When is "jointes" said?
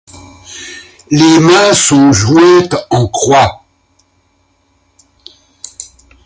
2.11-2.73